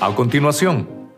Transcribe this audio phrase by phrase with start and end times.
[0.00, 1.12] A continuación,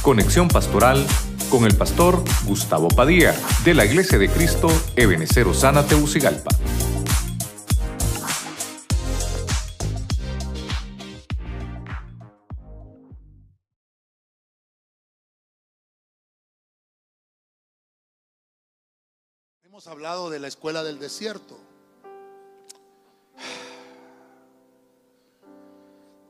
[0.00, 1.06] conexión pastoral
[1.50, 3.34] con el pastor Gustavo Padilla
[3.66, 6.48] de la Iglesia de Cristo Ebenecer Osana Teucigalpa.
[19.64, 21.58] Hemos hablado de la escuela del desierto.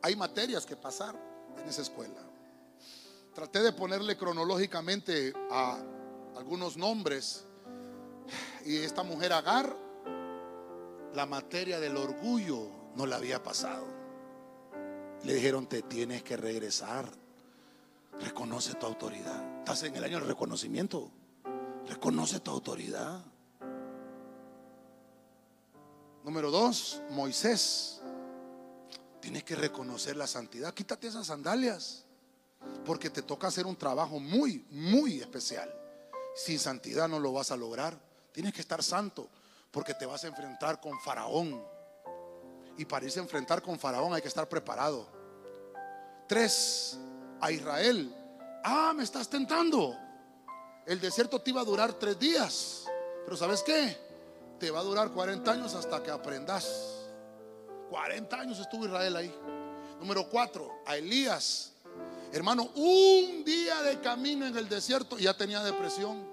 [0.02, 2.20] Hay materias que pasar en esa escuela.
[3.34, 5.78] Traté de ponerle cronológicamente a
[6.36, 7.44] algunos nombres.
[8.64, 9.74] Y esta mujer Agar,
[11.14, 13.86] la materia del orgullo no la había pasado.
[15.24, 17.10] Le dijeron, te tienes que regresar.
[18.20, 19.58] Reconoce tu autoridad.
[19.58, 21.10] Estás en el año del reconocimiento.
[21.86, 23.24] Reconoce tu autoridad.
[26.24, 28.02] Número dos, Moisés.
[29.28, 30.72] Tienes que reconocer la santidad.
[30.72, 32.02] Quítate esas sandalias.
[32.86, 35.70] Porque te toca hacer un trabajo muy, muy especial.
[36.34, 37.94] Sin santidad no lo vas a lograr.
[38.32, 39.28] Tienes que estar santo.
[39.70, 41.62] Porque te vas a enfrentar con Faraón.
[42.78, 45.06] Y para irse a enfrentar con Faraón hay que estar preparado.
[46.26, 46.96] Tres,
[47.38, 48.10] a Israel.
[48.64, 49.94] Ah, me estás tentando.
[50.86, 52.84] El desierto te iba a durar tres días.
[53.26, 53.94] Pero ¿sabes qué?
[54.58, 56.97] Te va a durar 40 años hasta que aprendas.
[57.88, 59.34] 40 años estuvo Israel ahí.
[60.00, 61.72] Número cuatro, a Elías.
[62.32, 66.24] Hermano, un día de camino en el desierto ya tenía depresión.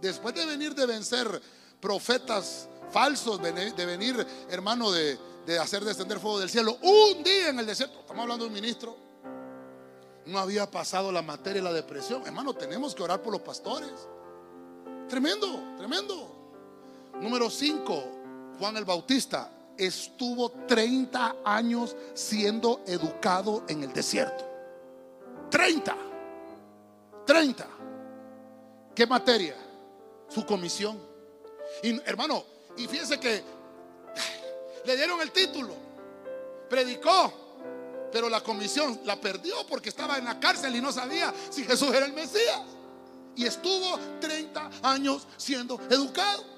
[0.00, 1.40] Después de venir de vencer
[1.80, 7.58] profetas falsos, de venir, hermano, de, de hacer descender fuego del cielo, un día en
[7.58, 8.96] el desierto, estamos hablando de un ministro,
[10.26, 12.22] no había pasado la materia y la depresión.
[12.26, 13.90] Hermano, tenemos que orar por los pastores.
[15.08, 16.42] Tremendo, tremendo.
[17.20, 18.04] Número 5,
[18.58, 24.48] Juan el Bautista estuvo 30 años siendo educado en el desierto.
[25.50, 25.96] 30.
[27.26, 27.66] 30.
[28.94, 29.56] ¿Qué materia?
[30.28, 30.98] Su comisión.
[31.82, 32.44] Y hermano,
[32.76, 33.42] y fíjense que
[34.84, 35.74] le dieron el título,
[36.68, 37.32] predicó,
[38.10, 41.92] pero la comisión la perdió porque estaba en la cárcel y no sabía si Jesús
[41.94, 42.60] era el Mesías.
[43.34, 46.51] Y estuvo 30 años siendo educado.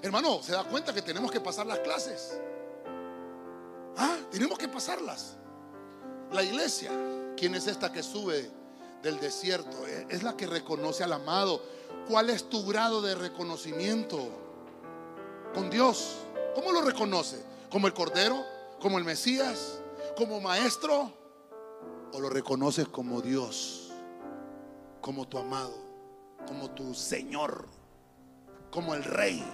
[0.00, 2.40] Hermano, ¿se da cuenta que tenemos que pasar las clases?
[3.96, 5.36] Ah, tenemos que pasarlas.
[6.32, 6.90] La iglesia,
[7.36, 8.50] ¿quién es esta que sube
[9.02, 9.86] del desierto?
[10.08, 11.62] Es la que reconoce al amado.
[12.08, 14.18] ¿Cuál es tu grado de reconocimiento
[15.54, 16.16] con Dios?
[16.54, 17.44] ¿Cómo lo reconoce?
[17.70, 18.44] ¿Como el Cordero?
[18.80, 19.80] ¿Como el Mesías?
[20.16, 21.12] ¿Como maestro?
[22.12, 23.90] ¿O lo reconoces como Dios?
[25.00, 25.74] Como tu amado?
[26.46, 27.66] ¿Como tu Señor?
[28.70, 29.44] ¿Como el Rey?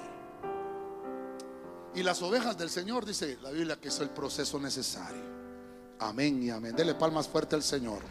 [1.98, 5.20] Y las ovejas del Señor, dice la Biblia, que es el proceso necesario.
[5.98, 6.76] Amén y amén.
[6.76, 8.02] Dele palmas fuerte al Señor.